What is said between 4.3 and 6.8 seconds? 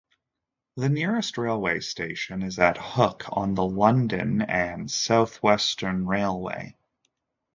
and South Western Railway.